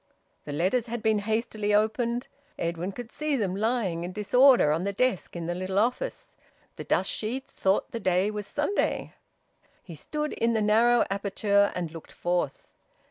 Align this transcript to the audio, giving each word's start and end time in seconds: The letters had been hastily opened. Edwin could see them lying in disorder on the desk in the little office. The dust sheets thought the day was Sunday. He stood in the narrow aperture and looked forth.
The 0.45 0.51
letters 0.51 0.87
had 0.87 1.03
been 1.03 1.19
hastily 1.19 1.75
opened. 1.75 2.27
Edwin 2.57 2.91
could 2.91 3.11
see 3.11 3.35
them 3.35 3.55
lying 3.55 4.03
in 4.03 4.11
disorder 4.13 4.71
on 4.71 4.83
the 4.83 4.91
desk 4.91 5.35
in 5.35 5.45
the 5.45 5.53
little 5.53 5.77
office. 5.77 6.35
The 6.75 6.83
dust 6.83 7.11
sheets 7.11 7.53
thought 7.53 7.91
the 7.91 7.99
day 7.99 8.31
was 8.31 8.47
Sunday. 8.47 9.13
He 9.83 9.93
stood 9.93 10.33
in 10.33 10.53
the 10.53 10.59
narrow 10.63 11.05
aperture 11.11 11.71
and 11.75 11.91
looked 11.91 12.11
forth. 12.11 12.73